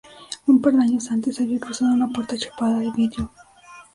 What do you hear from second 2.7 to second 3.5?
de vidrio.